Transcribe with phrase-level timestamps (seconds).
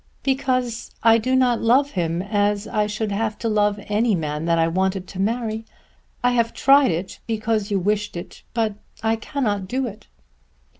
[0.23, 4.57] "Because I do not love him as I should have to love any man that
[4.57, 5.63] I wanted to marry.
[6.23, 10.07] I have tried it, because you wished it, but I cannot do it."